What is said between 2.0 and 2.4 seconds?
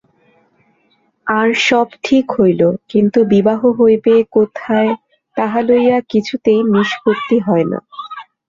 ঠিক